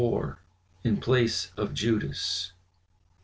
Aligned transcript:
IN 0.83 0.97
PLACE 0.99 1.51
OF 1.57 1.75
JUDAS. 1.75 2.53